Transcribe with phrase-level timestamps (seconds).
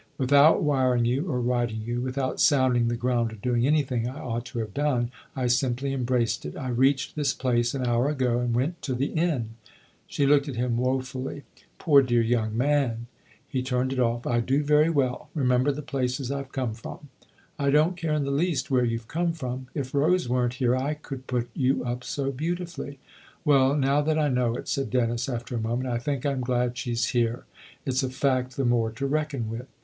[0.17, 4.19] With out wiring you or writing you, without sounding the ground or doing anything I
[4.19, 6.57] ought to have done, I simply embraced it.
[6.57, 9.49] I reached this place an hour ago and went to the inn."
[10.07, 11.43] She looked at him wofully."
[11.77, 13.05] Poor dear young man!"
[13.47, 15.29] He turned it off." I do very well.
[15.35, 17.09] Remember the places I've come from.""
[17.59, 19.67] I don't care in the least where you've come from!
[19.75, 22.97] If Rose weren't here I could put you up so beautifully.""
[23.45, 26.75] Well, now that I know it," said Dennis after a moment," I think I'm glad
[26.75, 27.45] she's here.
[27.85, 29.67] It's a fact the more to reckon with."